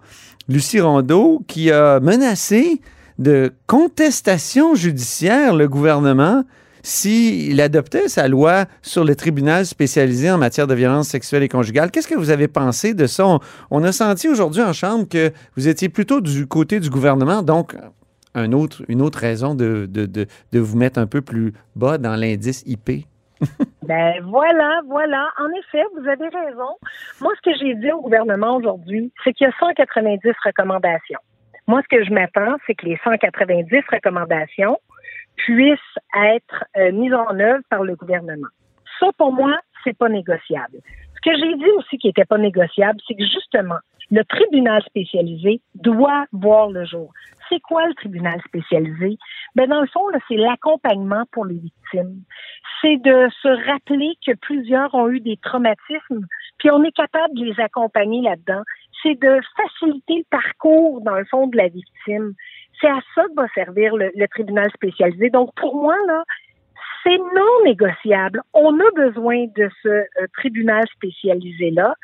Lucie 0.48 0.80
Rondeau, 0.80 1.42
qui 1.46 1.70
a 1.70 2.00
menacé 2.00 2.80
de 3.18 3.52
contestation 3.66 4.74
judiciaire 4.74 5.54
le 5.54 5.68
gouvernement 5.68 6.44
s'il 6.82 7.60
adoptait 7.60 8.08
sa 8.08 8.28
loi 8.28 8.66
sur 8.82 9.04
le 9.04 9.14
tribunal 9.16 9.66
spécialisé 9.66 10.30
en 10.30 10.38
matière 10.38 10.66
de 10.66 10.74
violence 10.74 11.08
sexuelle 11.08 11.42
et 11.42 11.48
conjugale. 11.48 11.90
Qu'est-ce 11.90 12.08
que 12.08 12.14
vous 12.14 12.30
avez 12.30 12.48
pensé 12.48 12.94
de 12.94 13.06
ça? 13.06 13.38
On, 13.70 13.84
a 13.84 13.92
senti 13.92 14.28
aujourd'hui 14.28 14.62
en 14.62 14.72
Chambre 14.72 15.06
que 15.08 15.32
vous 15.56 15.68
étiez 15.68 15.88
plutôt 15.88 16.20
du 16.20 16.46
côté 16.46 16.80
du 16.80 16.88
gouvernement, 16.88 17.42
donc 17.42 17.76
une 18.34 18.54
autre 18.54 19.18
raison 19.18 19.54
de 19.54 20.28
vous 20.54 20.76
mettre 20.76 20.98
un 20.98 21.06
peu 21.06 21.20
plus 21.20 21.52
bas 21.74 21.98
dans 21.98 22.14
l'indice 22.14 22.62
IP. 22.66 23.06
Ben 23.88 24.20
voilà, 24.24 24.80
voilà. 24.86 25.28
En 25.38 25.48
effet, 25.58 25.82
vous 25.96 26.06
avez 26.06 26.28
raison. 26.28 26.76
Moi, 27.22 27.32
ce 27.36 27.50
que 27.50 27.56
j'ai 27.56 27.74
dit 27.74 27.90
au 27.90 28.02
gouvernement 28.02 28.56
aujourd'hui, 28.56 29.10
c'est 29.24 29.32
qu'il 29.32 29.46
y 29.46 29.50
a 29.50 29.54
190 29.58 30.30
recommandations. 30.44 31.20
Moi, 31.66 31.80
ce 31.82 31.96
que 31.96 32.04
je 32.04 32.12
m'attends, 32.12 32.56
c'est 32.66 32.74
que 32.74 32.84
les 32.84 32.98
190 33.02 33.82
recommandations 33.90 34.78
puissent 35.36 35.78
être 36.14 36.64
euh, 36.76 36.92
mises 36.92 37.14
en 37.14 37.38
œuvre 37.38 37.62
par 37.70 37.82
le 37.82 37.94
gouvernement. 37.96 38.48
Ça, 39.00 39.06
pour 39.16 39.32
moi, 39.32 39.58
c'est 39.84 39.96
pas 39.96 40.08
négociable. 40.08 40.78
Ce 41.16 41.30
que 41.30 41.36
j'ai 41.36 41.54
dit 41.54 41.70
aussi 41.78 41.98
qui 41.98 42.08
n'était 42.08 42.24
pas 42.24 42.38
négociable, 42.38 42.98
c'est 43.06 43.14
que 43.14 43.24
justement, 43.24 43.78
le 44.10 44.24
tribunal 44.24 44.82
spécialisé 44.84 45.60
doit 45.74 46.24
voir 46.32 46.70
le 46.70 46.84
jour. 46.84 47.12
C'est 47.48 47.60
quoi 47.60 47.86
le 47.86 47.94
tribunal 47.94 48.40
spécialisé? 48.46 49.18
Ben, 49.54 49.68
dans 49.68 49.80
le 49.80 49.86
fond, 49.86 50.02
c'est 50.28 50.36
l'accompagnement 50.36 51.24
pour 51.32 51.46
les 51.46 51.58
victimes. 51.58 52.22
C'est 52.80 52.96
de 52.98 53.28
se 53.42 53.70
rappeler 53.70 54.14
que 54.26 54.32
plusieurs 54.36 54.94
ont 54.94 55.08
eu 55.08 55.20
des 55.20 55.38
traumatismes, 55.38 56.26
puis 56.58 56.70
on 56.70 56.82
est 56.84 56.94
capable 56.94 57.34
de 57.34 57.44
les 57.44 57.60
accompagner 57.60 58.22
là-dedans. 58.22 58.62
C'est 59.02 59.18
de 59.18 59.40
faciliter 59.56 60.18
le 60.18 60.26
parcours, 60.30 61.00
dans 61.02 61.16
le 61.16 61.24
fond, 61.24 61.46
de 61.46 61.56
la 61.56 61.68
victime. 61.68 62.34
C'est 62.80 62.88
à 62.88 63.00
ça 63.14 63.24
que 63.24 63.34
va 63.34 63.48
servir 63.54 63.96
le, 63.96 64.10
le 64.14 64.28
tribunal 64.28 64.70
spécialisé. 64.74 65.30
Donc, 65.30 65.50
pour 65.54 65.76
moi, 65.76 65.96
là, 66.06 66.24
c'est 67.04 67.18
non 67.18 67.64
négociable. 67.64 68.42
On 68.52 68.78
a 68.78 68.90
besoin 68.94 69.46
de 69.56 69.70
ce 69.82 69.88
euh, 69.88 70.26
tribunal 70.34 70.84
spécialisé-là, 70.94 71.94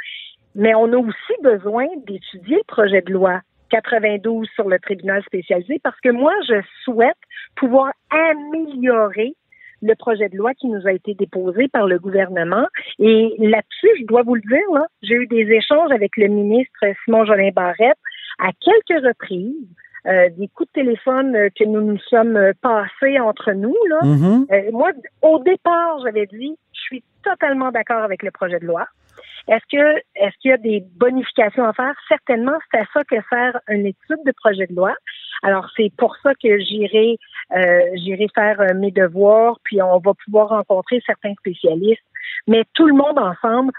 mais 0.55 0.75
on 0.75 0.93
a 0.93 0.97
aussi 0.97 1.35
besoin 1.43 1.87
d'étudier 2.07 2.57
le 2.57 2.65
projet 2.67 3.03
de 3.03 3.13
loi 3.13 3.41
92 3.71 4.49
sur 4.55 4.69
le 4.69 4.79
tribunal 4.79 5.23
spécialisé 5.25 5.81
parce 5.83 5.99
que 6.01 6.11
moi, 6.11 6.33
je 6.49 6.61
souhaite 6.85 7.17
pouvoir 7.57 7.93
améliorer 8.11 9.35
le 9.83 9.95
projet 9.97 10.29
de 10.29 10.37
loi 10.37 10.55
qui 10.55 10.69
nous 10.69 10.87
a 10.87 10.93
été 10.93 11.15
déposé 11.15 11.69
par 11.69 11.87
le 11.87 11.99
gouvernement. 11.99 12.67
Et 12.99 13.35
là-dessus, 13.39 13.89
je 14.01 14.07
dois 14.07 14.23
vous 14.23 14.37
le 14.37 14.41
dire, 14.41 14.71
là, 14.73 14.87
j'ai 15.03 15.15
eu 15.15 15.27
des 15.27 15.51
échanges 15.51 15.93
avec 15.93 16.17
le 16.17 16.29
ministre 16.29 16.81
Simon 17.05 17.25
Jolin 17.25 17.51
Barrette 17.55 17.99
à 18.39 18.51
quelques 18.61 19.05
reprises 19.05 19.69
euh, 20.07 20.29
des 20.37 20.49
coups 20.49 20.69
de 20.75 20.83
téléphone 20.83 21.35
euh, 21.35 21.49
que 21.59 21.65
nous 21.65 21.81
nous 21.81 21.99
sommes 22.11 22.37
euh, 22.37 22.53
passés 22.61 23.19
entre 23.19 23.53
nous. 23.53 23.77
Là. 23.89 23.99
Mhm. 24.05 24.47
Euh, 24.53 24.71
moi, 24.73 24.91
au 25.23 25.39
départ, 25.39 25.99
j'avais 26.05 26.27
dit, 26.27 26.57
je 26.73 26.81
suis 26.81 27.05
totalement 27.23 27.71
d'accord 27.71 28.03
avec 28.03 28.23
le 28.23 28.31
projet 28.31 28.59
de 28.61 28.67
loi. 28.67 28.87
Est-ce 29.49 29.65
que 29.71 29.99
est-ce 30.17 30.37
qu'il 30.41 30.51
y 30.51 30.55
a 30.55 30.59
des 30.59 30.83
bonifications 30.97 31.65
à 31.65 31.73
faire? 31.73 31.95
Certainement, 32.09 32.57
c'est 32.71 32.81
à 32.81 32.87
ça 32.95 33.05
que 33.05 33.17
sert 33.29 33.61
une 33.69 33.87
étude 33.87 34.25
de 34.25 34.33
projet 34.33 34.67
de 34.67 34.75
loi. 34.75 34.95
Alors, 35.43 35.69
c'est 35.77 35.93
pour 35.99 36.17
ça 36.23 36.33
que 36.35 36.59
j'irai 36.59 37.19
euh, 37.55 37.81
j'irai 37.95 38.27
faire 38.35 38.61
euh, 38.61 38.75
mes 38.75 38.91
devoirs, 38.91 39.59
puis 39.65 39.83
on 39.83 39.99
va 39.99 40.13
pouvoir 40.25 40.49
rencontrer 40.49 41.03
certains 41.05 41.35
spécialistes. 41.35 42.03
Mais 42.47 42.65
tout 42.75 42.87
le 42.87 42.95
monde 42.95 43.19
ensemble, 43.19 43.73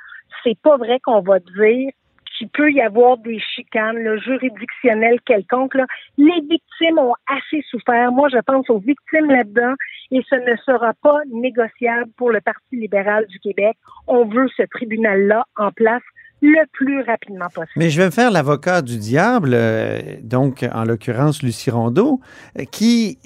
c'est 0.44 0.58
pas 0.60 0.78
vrai 0.78 1.00
qu'on 1.00 1.22
va 1.22 1.40
dire 1.40 1.92
qu'il 2.38 2.50
peut 2.50 2.72
y 2.72 2.82
avoir 2.82 3.18
des 3.18 3.40
chicanes 3.40 4.18
juridictionnelles 4.20 5.20
quelconques. 5.26 5.76
Les 6.18 6.42
victimes 6.42 7.00
ont 7.00 7.14
assez 7.28 7.64
souffert. 7.70 8.12
Moi, 8.12 8.30
je 8.32 8.40
pense 8.40 8.70
aux 8.70 8.80
victimes 8.80 9.30
là-dedans 9.30 9.74
et 10.12 10.22
ce 10.30 10.36
ne 10.36 10.56
sera 10.66 10.94
pas 11.02 11.20
négociable 11.32 12.12
pour 12.18 12.32
le 12.32 12.42
Parti 12.42 12.76
libéral 12.76 13.26
du 13.28 13.40
Québec. 13.40 13.78
On 14.08 14.26
veut 14.26 14.48
ce 14.56 14.64
tribunal-là 14.64 15.46
en 15.58 15.72
place 15.72 16.04
le 16.42 16.66
plus 16.74 17.02
rapidement 17.02 17.48
possible. 17.48 17.72
Mais 17.78 17.90
je 17.90 17.98
vais 17.98 18.06
me 18.06 18.12
faire 18.12 18.30
l'avocat 18.30 18.82
du 18.82 18.98
diable, 18.98 19.52
euh, 19.54 20.00
donc 20.22 20.66
en 20.74 20.84
l'occurrence 20.84 21.42
Lucie 21.42 21.72
Rondeau, 21.72 22.20
euh, 22.60 22.66
qui, 22.72 23.18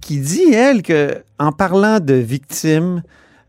qui 0.00 0.20
dit, 0.20 0.54
elle, 0.54 0.82
que 0.82 1.22
en 1.38 1.52
parlant 1.52 2.00
de 2.00 2.14
victimes, 2.14 3.02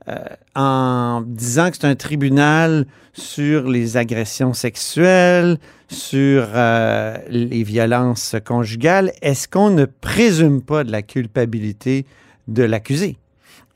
euh, 0.08 0.24
en 0.56 1.24
disant 1.26 1.72
que 1.72 1.78
c'est 1.78 1.88
un 1.88 1.96
tribunal 1.96 2.86
sur 3.14 3.68
les 3.68 3.98
agressions 3.98 4.54
sexuelles, 4.54 5.58
sur 5.90 6.48
euh, 6.54 7.18
les 7.30 7.64
violences 7.64 8.36
conjugales, 8.46 9.12
est-ce 9.22 9.48
qu'on 9.48 9.70
ne 9.70 9.86
présume 9.86 10.62
pas 10.62 10.84
de 10.84 10.92
la 10.92 11.02
culpabilité 11.02 12.06
de 12.48 12.64
l'accusé? 12.64 13.18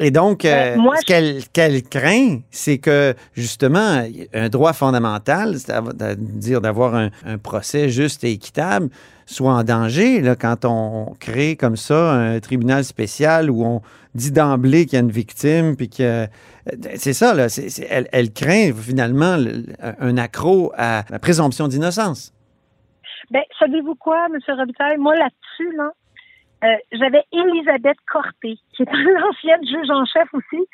Et 0.01 0.11
donc, 0.11 0.45
euh, 0.45 0.75
Ben, 0.75 0.81
moi, 0.81 0.95
ce 0.97 1.49
qu'elle 1.51 1.83
craint, 1.83 2.39
c'est 2.51 2.77
que, 2.77 3.13
justement, 3.33 4.01
un 4.33 4.47
droit 4.49 4.71
fondamental, 4.73 5.55
c'est-à-dire 5.59 6.61
d'avoir 6.61 6.95
un, 6.95 7.09
un 7.25 7.37
procès 7.37 7.89
juste 7.89 8.23
et 8.23 8.31
équitable, 8.31 8.89
soit 9.25 9.53
en 9.53 9.63
danger 9.63 10.21
là, 10.21 10.35
quand 10.35 10.63
on 10.63 11.13
crée 11.19 11.55
comme 11.57 11.75
ça 11.75 12.13
un 12.13 12.39
tribunal 12.39 12.83
spécial 12.85 13.51
où 13.51 13.63
on 13.65 13.81
dit 14.15 14.31
d'emblée 14.31 14.85
qu'il 14.85 14.93
y 14.93 14.97
a 14.97 15.03
une 15.03 15.11
victime, 15.11 15.75
puis 15.75 15.89
que... 15.89 16.27
C'est 16.95 17.13
ça, 17.13 17.33
là. 17.33 17.47
elle, 17.89 18.07
elle 18.11 18.31
craint, 18.31 18.71
finalement, 18.73 19.37
le- 19.37 19.65
un 19.99 20.17
accro 20.17 20.71
à 20.77 21.03
la 21.09 21.19
présomption 21.19 21.67
d'innocence. 21.67 22.31
Ben, 23.31 23.41
savez-vous 23.59 23.95
quoi, 23.95 24.27
M. 24.33 24.39
Robitaille? 24.55 24.97
Moi, 24.97 25.15
là-dessus, 25.15 25.75
là, 25.75 25.91
euh, 26.63 26.75
j'avais 26.91 27.23
Elisabeth 27.31 27.97
Corté, 28.11 28.57
qui 28.73 28.83
est 28.83 28.91
l'ancienne 28.91 29.65
juge 29.65 29.89
en 29.89 30.05
chef 30.05 30.27
aussi, 30.33 30.65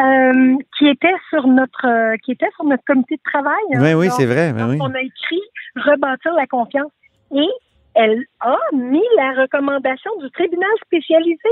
euh, 0.00 0.56
qui 0.78 0.88
était 0.88 1.14
sur 1.30 1.46
notre 1.46 1.86
euh, 1.86 2.16
qui 2.24 2.32
était 2.32 2.50
sur 2.56 2.64
notre 2.64 2.84
comité 2.84 3.16
de 3.16 3.22
travail. 3.30 3.62
hein. 3.74 3.80
Oui, 3.80 3.94
oui, 3.94 4.08
Donc, 4.08 4.16
c'est 4.16 4.26
vrai. 4.26 4.52
ben 4.52 4.68
oui. 4.70 4.78
On 4.80 4.92
a 4.94 5.00
écrit 5.00 5.42
rebâtir 5.76 6.32
la 6.34 6.46
confiance 6.46 6.92
et 7.32 7.48
elle 7.94 8.24
a 8.40 8.56
mis 8.72 9.04
la 9.16 9.42
recommandation 9.42 10.10
du 10.20 10.30
tribunal 10.32 10.68
spécialisé. 10.84 11.48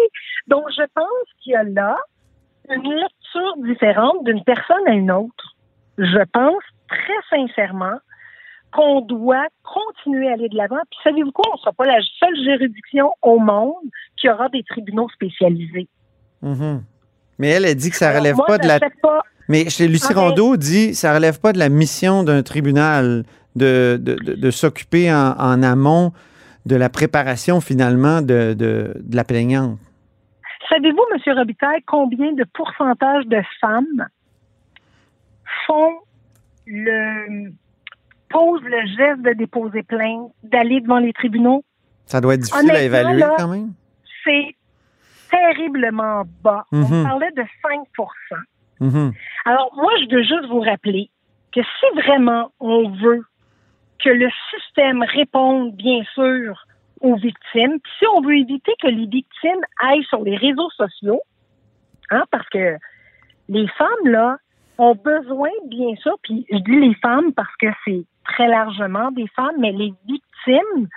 Donc, 0.49 0.65
je 0.77 0.83
pense 0.95 1.29
qu'il 1.41 1.53
y 1.53 1.57
a 1.57 1.62
là 1.65 1.97
une 2.69 2.95
lecture 2.95 3.55
différente 3.59 4.25
d'une 4.25 4.43
personne 4.45 4.87
à 4.87 4.93
une 4.93 5.11
autre. 5.11 5.55
Je 5.99 6.23
pense 6.33 6.62
très 6.89 7.37
sincèrement 7.37 7.99
qu'on 8.73 9.00
doit 9.02 9.47
continuer 9.62 10.29
à 10.29 10.33
aller 10.33 10.49
de 10.49 10.57
l'avant. 10.57 10.76
Puis 10.91 10.99
savez-vous 11.05 11.33
quoi? 11.33 11.45
On 11.50 11.55
ne 11.57 11.59
sera 11.61 11.73
pas 11.73 11.85
la 11.87 12.00
seule 12.19 12.37
juridiction 12.45 13.11
au 13.23 13.38
monde 13.38 13.75
qui 14.17 14.29
aura 14.31 14.49
des 14.49 14.62
tribunaux 14.64 15.09
spécialisés. 15.11 15.88
Mhm. 16.43 16.83
Mais 17.38 17.49
elle, 17.49 17.64
elle 17.64 17.75
dit 17.76 17.91
que 17.91 17.97
ça 17.97 18.09
Alors, 18.11 18.21
relève 18.23 18.37
moi, 18.37 18.47
pas 18.47 18.59
de 18.59 18.67
la... 18.67 18.81
pas- 18.81 19.23
Mais 19.49 19.69
chez 19.69 19.88
Lucie 19.88 20.12
Ah, 20.14 20.21
Rondeau 20.21 20.57
dit 20.57 20.95
ça 20.95 21.14
relève 21.14 21.41
pas 21.41 21.52
de 21.52 21.59
la 21.59 21.69
mission 21.69 22.23
d'un 22.25 22.43
tribunal 22.43 23.25
de, 23.57 23.99
de, 24.00 24.14
de- 24.14 24.35
de 24.35 24.50
s'occuper 24.50 25.12
en, 25.12 25.33
en 25.38 25.62
amont 25.62 26.12
de 26.64 26.76
la 26.76 26.88
préparation 26.88 27.61
finalement 27.61 28.23
de, 28.23 28.55
de, 28.55 28.95
de 28.97 29.17
la 29.17 29.25
plaignante. 29.25 29.79
Savez-vous, 30.69 31.05
M. 31.14 31.37
Robitaille, 31.37 31.83
combien 31.87 32.33
de 32.33 32.45
pourcentage 32.55 33.26
de 33.26 33.43
femmes 33.61 34.07
font 35.67 35.93
le 36.67 37.52
posent 38.33 38.62
le 38.62 38.87
geste 38.87 39.23
de 39.23 39.33
déposer 39.35 39.83
plainte, 39.83 40.33
d'aller 40.43 40.81
devant 40.81 40.99
les 40.99 41.12
tribunaux? 41.12 41.65
Ça 42.07 42.21
doit 42.21 42.35
être 42.35 42.41
difficile 42.41 42.71
à 42.71 42.83
évaluer 42.83 43.21
là, 43.21 43.35
quand 43.39 43.49
même. 43.49 43.73
C'est 44.25 44.57
terriblement 45.31 46.25
bas. 46.43 46.65
Mhm. 46.73 46.85
On 46.93 47.05
parlait 47.05 47.33
de 47.33 47.45
5 47.62 47.87
Mhm. 48.81 49.12
Alors, 49.45 49.71
moi, 49.77 49.91
je 50.01 50.15
veux 50.15 50.23
juste 50.23 50.47
vous 50.49 50.61
rappeler 50.61 51.11
que 51.53 51.61
si 51.62 52.01
vraiment 52.01 52.51
on 52.59 52.89
veut 52.91 53.25
que 54.03 54.11
le 54.11 54.29
système 54.51 55.03
réponde, 55.03 55.77
bien 55.77 56.03
sûr, 56.15 56.67
aux 57.01 57.17
victimes, 57.17 57.79
puis 57.81 57.93
si 57.99 58.07
on 58.17 58.21
veut 58.21 58.37
éviter 58.37 58.73
que 58.81 58.89
les 58.89 59.07
victimes 59.07 59.61
aillent 59.81 60.05
sur 60.05 60.23
les 60.23 60.37
réseaux 60.37 60.71
sociaux, 60.71 61.21
hein, 62.11 62.25
parce 62.31 62.49
que 62.49 62.77
les 63.49 63.69
femmes, 63.69 64.07
là, 64.07 64.39
ont 64.79 64.95
besoin, 64.95 65.50
bien 65.67 65.95
sûr, 65.97 66.17
puis 66.23 66.47
je 66.50 66.59
dis 66.59 66.81
les 66.81 66.95
femmes 66.97 67.33
parce 67.33 67.55
que 67.57 67.67
c'est 67.85 68.05
très 68.25 68.49
largement 68.49 69.11
des 69.12 69.26
femmes, 69.37 69.57
mais 69.59 69.73
les 69.73 69.93
victimes 70.07 70.88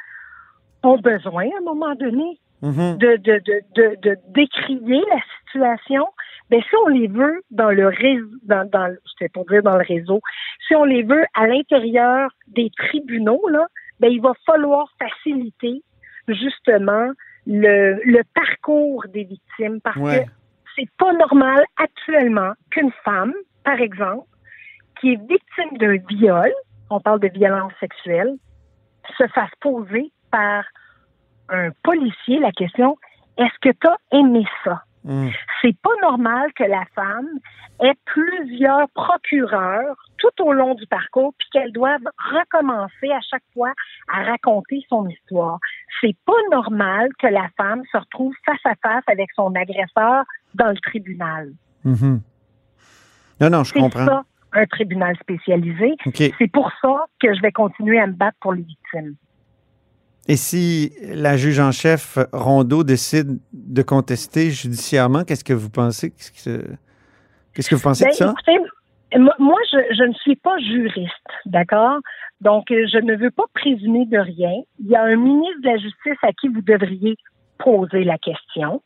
ont 0.83 0.97
besoin, 0.97 1.45
à 1.45 1.57
un 1.59 1.63
moment 1.63 1.95
donné, 1.95 2.39
Mhm. 2.61 2.97
de, 2.97 3.17
de, 3.17 3.41
de, 3.45 3.61
de, 3.75 3.95
de 4.01 4.17
décrier 4.29 5.03
la 5.09 5.19
situation, 5.39 6.07
ben 6.49 6.61
si 6.61 6.75
on 6.85 6.87
les 6.87 7.07
veut 7.07 7.41
dans 7.51 7.69
le 7.69 7.87
réseau, 7.87 8.29
dans, 8.43 8.67
dans 8.69 8.95
c'était 9.11 9.29
pour 9.29 9.45
dire 9.45 9.61
dans 9.61 9.77
le 9.77 9.83
réseau, 9.85 10.21
si 10.65 10.73
on 10.75 10.85
les 10.85 11.03
veut 11.03 11.25
à 11.33 11.47
l'intérieur 11.47 12.31
des 12.47 12.71
tribunaux, 12.77 13.41
là, 13.49 13.65
ben 13.99 14.09
il 14.09 14.21
va 14.21 14.31
falloir 14.45 14.87
faciliter 14.99 15.83
justement 16.29 17.09
le, 17.45 17.99
le 18.05 18.21
parcours 18.33 19.03
des 19.09 19.25
victimes 19.25 19.81
parce 19.81 19.97
Ouais. 19.97 20.25
que 20.25 20.31
c'est 20.75 20.89
pas 20.97 21.11
normal 21.13 21.63
actuellement 21.77 22.53
qu'une 22.71 22.91
femme, 23.03 23.33
par 23.65 23.81
exemple, 23.81 24.27
qui 24.99 25.13
est 25.13 25.19
victime 25.27 25.77
d'un 25.77 25.97
viol, 26.07 26.53
on 26.89 27.01
parle 27.01 27.19
de 27.19 27.27
violence 27.27 27.73
sexuelle, 27.79 28.35
se 29.17 29.27
fasse 29.27 29.51
poser 29.59 30.11
par 30.31 30.63
un 31.49 31.71
policier 31.83 32.39
la 32.39 32.51
question 32.51 32.97
est-ce 33.37 33.59
que 33.61 33.69
tu 33.69 33.87
as 33.87 33.97
aimé 34.17 34.45
ça? 34.63 34.83
Mhm. 35.03 35.31
C'est 35.61 35.77
pas 35.81 35.91
normal 36.01 36.51
que 36.53 36.63
la 36.63 36.85
femme 36.95 37.27
ait 37.81 37.97
plusieurs 38.05 38.89
procureurs 38.89 39.97
tout 40.17 40.43
au 40.43 40.53
long 40.53 40.73
du 40.73 40.87
parcours 40.87 41.33
puis 41.37 41.47
qu'elle 41.51 41.71
doive 41.71 42.01
recommencer 42.17 43.11
à 43.11 43.19
chaque 43.29 43.43
fois 43.53 43.71
à 44.11 44.23
raconter 44.23 44.83
son 44.89 45.07
histoire. 45.07 45.59
C'est 46.01 46.15
pas 46.25 46.33
normal 46.49 47.09
que 47.19 47.27
la 47.27 47.49
femme 47.57 47.83
se 47.91 47.97
retrouve 47.97 48.33
face 48.45 48.65
à 48.65 48.75
face 48.75 49.03
avec 49.07 49.29
son 49.35 49.53
agresseur 49.53 50.23
dans 50.55 50.69
le 50.69 50.77
tribunal. 50.77 51.51
Mhm. 51.83 52.21
Non, 53.41 53.49
non, 53.49 53.63
je 53.63 53.73
C'est 53.73 53.79
comprends. 53.79 54.05
ça, 54.05 54.23
un 54.53 54.65
tribunal 54.65 55.15
spécialisé. 55.21 55.95
C'est 56.15 56.51
pour 56.51 56.71
ça 56.81 57.05
que 57.21 57.33
je 57.33 57.41
vais 57.41 57.51
continuer 57.51 57.99
à 57.99 58.07
me 58.07 58.13
battre 58.13 58.37
pour 58.41 58.53
les 58.53 58.61
victimes. 58.63 59.15
Et 60.27 60.37
si 60.37 60.91
la 61.03 61.37
juge 61.37 61.59
en 61.59 61.71
chef 61.71 62.17
Rondeau 62.33 62.83
décide 62.83 63.37
de 63.53 63.81
contester 63.83 64.49
judiciairement, 64.49 65.23
qu'est-ce 65.23 65.43
que 65.43 65.53
vous 65.53 65.69
pensez? 65.69 66.11
Qu'est-ce 66.11 67.69
que, 67.69 67.75
vous 67.75 67.81
pensez 67.81 68.05
Ben, 68.05 68.09
de 68.11 68.15
ça? 68.15 68.31
écoutez, 68.31 68.57
moi, 69.19 69.35
moi, 69.37 69.57
je, 69.71 69.77
je 69.95 70.03
ne 70.03 70.13
suis 70.13 70.35
pas 70.35 70.57
juriste, 70.57 71.11
d'accord? 71.45 71.99
Donc, 72.41 72.71
euh, 72.71 72.85
je 72.91 72.97
ne 72.97 73.15
veux 73.15 73.29
pas 73.31 73.45
présumer 73.53 74.05
de 74.07 74.17
rien. 74.17 74.51
Il 74.79 74.87
y 74.87 74.95
a 74.95 75.03
un 75.03 75.15
ministre 75.15 75.61
de 75.61 75.67
la 75.69 75.77
Justice 75.77 76.17
à 76.23 76.33
qui 76.33 76.47
vous 76.47 76.61
devriez 76.61 77.15
poser 77.57 78.03
la 78.03 78.17
question. 78.17 78.81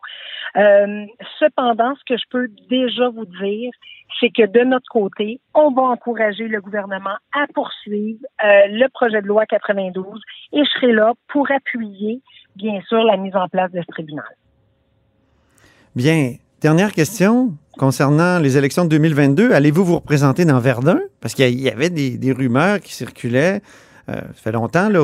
Euh, 0.58 1.06
cependant, 1.40 1.94
ce 1.96 2.14
que 2.14 2.18
je 2.18 2.26
peux 2.30 2.48
déjà 2.70 3.10
vous 3.10 3.26
dire, 3.26 3.72
c'est 4.20 4.30
que 4.30 4.46
de 4.46 4.64
notre 4.66 4.88
côté, 4.90 5.40
on 5.54 5.72
va 5.72 5.84
encourager 5.84 6.48
le 6.48 6.62
gouvernement 6.62 7.16
à 7.34 7.46
poursuivre 7.54 8.20
euh, 8.44 8.68
le 8.68 8.88
projet 8.90 9.22
de 9.22 9.28
loi 9.28 9.46
92 9.46 10.04
et 10.54 10.64
je 10.64 10.70
serai 10.70 10.92
là 10.92 11.14
pour 11.28 11.50
appuyer, 11.52 12.22
bien 12.56 12.82
sûr, 12.88 13.04
la 13.04 13.18
mise 13.18 13.36
en 13.36 13.48
place 13.48 13.72
de 13.72 13.82
ce 13.82 13.88
tribunal. 13.88 14.26
Bien. 15.96 16.36
Dernière 16.62 16.92
question 16.92 17.54
concernant 17.78 18.38
les 18.38 18.58
élections 18.58 18.84
de 18.84 18.90
2022. 18.90 19.54
Allez-vous 19.54 19.86
vous 19.86 19.96
représenter 19.96 20.44
dans 20.44 20.60
Verdun? 20.60 21.00
Parce 21.22 21.34
qu'il 21.34 21.58
y 21.58 21.70
avait 21.70 21.90
des, 21.90 22.32
rumeurs 22.34 22.82
qui 22.82 22.94
circulaient, 22.94 23.62
euh, 24.10 24.16
ça 24.16 24.34
fait 24.34 24.52
longtemps, 24.52 24.90
là, 24.90 25.00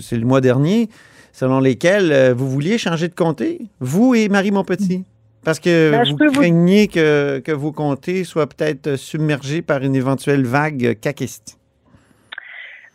c'est 0.00 0.16
le 0.16 0.24
mois 0.24 0.40
dernier, 0.40 0.88
selon 1.32 1.60
lesquelles 1.60 2.12
euh, 2.12 2.34
vous 2.34 2.48
vouliez 2.48 2.78
changer 2.78 3.08
de 3.08 3.14
comté, 3.14 3.60
vous 3.80 4.14
et 4.14 4.28
Marie 4.28 4.50
Montpetit? 4.50 5.04
Parce 5.44 5.58
que 5.58 5.90
Ben, 5.90 6.04
vous 6.04 6.32
craignez 6.32 6.88
que, 6.88 7.38
que 7.38 7.52
vos 7.52 7.72
comtés 7.72 8.24
soient 8.24 8.46
peut-être 8.46 8.96
submergés 8.96 9.62
par 9.62 9.82
une 9.82 9.94
éventuelle 9.94 10.44
vague 10.44 10.98
caquiste. 11.00 11.58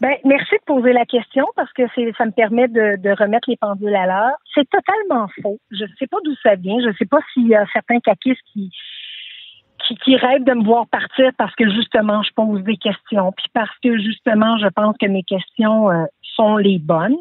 Ben, 0.01 0.13
merci 0.25 0.53
de 0.55 0.65
poser 0.65 0.93
la 0.93 1.05
question 1.05 1.45
parce 1.55 1.71
que 1.73 1.83
ça 2.17 2.25
me 2.25 2.31
permet 2.31 2.67
de, 2.67 3.01
de 3.01 3.09
remettre 3.17 3.49
les 3.49 3.57
pendules 3.57 3.95
à 3.95 4.05
l'heure. 4.05 4.37
C'est 4.53 4.69
totalement 4.69 5.27
faux. 5.41 5.57
Je 5.71 5.83
ne 5.83 5.89
sais 5.97 6.07
pas 6.07 6.17
d'où 6.23 6.35
ça 6.43 6.55
vient. 6.55 6.79
Je 6.81 6.89
ne 6.89 6.93
sais 6.93 7.05
pas 7.05 7.19
s'il 7.33 7.47
y 7.47 7.55
a 7.55 7.65
certains 7.73 7.99
caquistes 7.99 8.41
qui, 8.53 8.69
qui, 9.87 9.95
qui 9.97 10.17
rêvent 10.17 10.43
de 10.43 10.53
me 10.53 10.63
voir 10.63 10.87
partir 10.87 11.31
parce 11.37 11.55
que 11.55 11.69
justement 11.71 12.21
je 12.23 12.31
pose 12.33 12.61
des 12.63 12.77
questions, 12.77 13.31
puis 13.31 13.45
parce 13.53 13.75
que 13.83 13.97
justement 13.97 14.57
je 14.57 14.67
pense 14.67 14.95
que 14.99 15.07
mes 15.07 15.23
questions 15.23 15.89
euh, 15.89 16.05
sont 16.35 16.57
les 16.57 16.79
bonnes. 16.79 17.17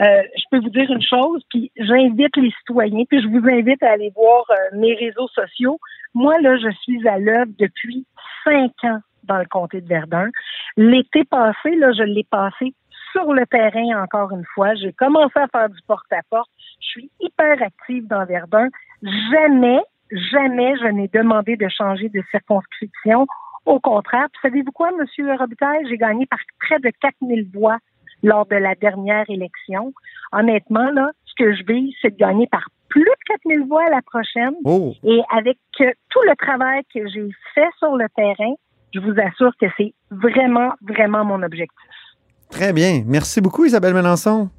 Euh, 0.00 0.22
je 0.36 0.44
peux 0.50 0.60
vous 0.60 0.70
dire 0.70 0.90
une 0.90 1.02
chose, 1.02 1.42
puis 1.50 1.70
j'invite 1.76 2.36
les 2.36 2.52
citoyens, 2.58 3.04
puis 3.08 3.20
je 3.20 3.28
vous 3.28 3.46
invite 3.48 3.82
à 3.82 3.92
aller 3.92 4.12
voir 4.14 4.44
euh, 4.50 4.78
mes 4.78 4.94
réseaux 4.94 5.28
sociaux. 5.28 5.78
Moi, 6.14 6.40
là, 6.40 6.56
je 6.56 6.70
suis 6.82 7.06
à 7.08 7.18
l'œuvre 7.18 7.52
depuis 7.58 8.06
cinq 8.44 8.72
ans 8.84 9.00
dans 9.24 9.38
le 9.38 9.46
comté 9.46 9.80
de 9.80 9.88
Verdun. 9.88 10.30
L'été 10.76 11.24
passé, 11.24 11.76
là, 11.76 11.92
je 11.92 12.02
l'ai 12.02 12.24
passé 12.24 12.74
sur 13.12 13.32
le 13.32 13.46
terrain 13.46 14.02
encore 14.02 14.30
une 14.32 14.44
fois. 14.54 14.74
J'ai 14.74 14.92
commencé 14.92 15.38
à 15.38 15.48
faire 15.48 15.68
du 15.68 15.80
porte-à-porte. 15.86 16.50
Je 16.80 16.86
suis 16.86 17.10
hyper 17.20 17.60
active 17.62 18.06
dans 18.06 18.24
Verdun. 18.24 18.68
Jamais, 19.02 19.80
jamais 20.10 20.76
je 20.78 20.86
n'ai 20.86 21.08
demandé 21.08 21.56
de 21.56 21.68
changer 21.68 22.08
de 22.08 22.22
circonscription. 22.30 23.26
Au 23.66 23.78
contraire, 23.80 24.28
savez-vous 24.42 24.72
quoi, 24.72 24.90
Monsieur 24.98 25.34
Robitaille? 25.34 25.86
J'ai 25.88 25.98
gagné 25.98 26.26
par 26.26 26.38
près 26.60 26.78
de 26.78 26.90
4000 27.00 27.50
voix 27.52 27.78
lors 28.22 28.46
de 28.46 28.56
la 28.56 28.74
dernière 28.74 29.24
élection. 29.28 29.92
Honnêtement, 30.32 30.90
là, 30.92 31.10
ce 31.24 31.34
que 31.42 31.54
je 31.54 31.62
vise, 31.64 31.94
c'est 32.02 32.10
de 32.10 32.16
gagner 32.16 32.46
par 32.46 32.68
plus 32.88 33.02
de 33.02 33.10
4000 33.44 33.66
voix 33.68 33.84
à 33.86 33.90
la 33.90 34.02
prochaine. 34.02 34.54
Oh. 34.64 34.92
Et 35.04 35.20
avec 35.36 35.58
euh, 35.80 35.90
tout 36.10 36.20
le 36.26 36.34
travail 36.36 36.82
que 36.92 37.08
j'ai 37.08 37.30
fait 37.54 37.68
sur 37.78 37.96
le 37.96 38.06
terrain, 38.14 38.54
je 38.92 39.00
vous 39.00 39.14
assure 39.20 39.52
que 39.60 39.66
c'est 39.76 39.94
vraiment, 40.10 40.72
vraiment 40.82 41.24
mon 41.24 41.42
objectif. 41.42 41.78
Très 42.50 42.72
bien. 42.72 43.02
Merci 43.06 43.40
beaucoup, 43.40 43.64
Isabelle 43.64 43.94
Melançon. 43.94 44.50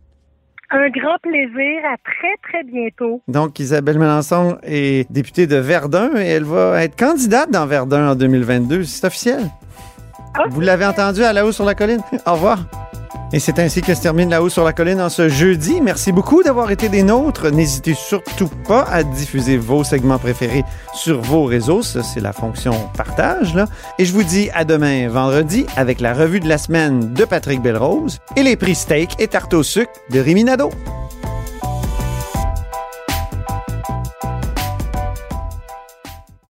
Un 0.72 0.90
grand 0.90 1.18
plaisir. 1.22 1.82
À 1.84 1.98
très, 1.98 2.38
très 2.50 2.64
bientôt. 2.64 3.22
Donc, 3.28 3.60
Isabelle 3.60 4.00
Melançon 4.00 4.58
est 4.64 5.12
députée 5.12 5.46
de 5.46 5.58
Verdun 5.58 6.12
et 6.16 6.28
elle 6.28 6.46
va 6.46 6.82
être 6.82 6.98
candidate 6.98 7.52
dans 7.52 7.66
Verdun 7.66 8.12
en 8.12 8.16
2022. 8.16 8.86
C'est 8.86 9.06
officiel. 9.06 9.42
Vous 10.50 10.62
l'avez 10.62 10.86
entendu 10.86 11.24
à 11.24 11.34
la 11.34 11.46
haut 11.46 11.52
sur 11.52 11.66
la 11.66 11.76
colline. 11.76 12.02
Au 12.26 12.34
revoir. 12.34 12.60
Et 13.34 13.40
c'est 13.40 13.60
ainsi 13.60 13.82
que 13.82 13.94
se 13.94 14.02
termine 14.02 14.30
La 14.30 14.44
Haut 14.44 14.50
sur 14.50 14.66
la 14.66 14.74
Colline 14.74 15.00
en 15.00 15.10
ce 15.10 15.30
jeudi. 15.30 15.80
Merci 15.80 16.12
beaucoup 16.12 16.44
d'avoir 16.44 16.70
été 16.72 16.90
des 16.90 17.02
nôtres. 17.02 17.50
N'hésitez 17.50 17.94
surtout 17.94 18.50
pas 18.68 18.84
à 18.84 19.04
diffuser 19.04 19.56
vos 19.56 19.86
segments 19.86 20.20
préférés 20.20 20.66
sur 20.94 21.22
vos 21.22 21.46
réseaux. 21.46 21.82
Ça, 21.82 22.04
c'est 22.04 22.20
la 22.20 22.34
fonction 22.34 22.74
partage. 22.98 23.58
Et 24.00 24.06
je 24.06 24.12
vous 24.12 24.24
dis 24.24 24.50
à 24.54 24.66
demain, 24.66 25.08
vendredi, 25.08 25.66
avec 25.78 26.02
la 26.02 26.14
revue 26.14 26.42
de 26.42 26.50
la 26.50 26.58
semaine 26.58 27.14
de 27.14 27.24
Patrick 27.24 27.62
Belrose 27.62 28.20
et 28.36 28.44
les 28.44 28.58
prix 28.58 28.76
steak 28.76 29.12
et 29.20 29.28
tarte 29.28 29.54
au 29.54 29.64
sucre 29.64 29.94
de 30.10 30.20
Rémi 30.20 30.44
Nadeau. 30.44 30.72